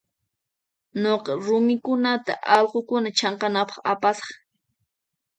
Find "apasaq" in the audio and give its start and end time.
3.91-4.27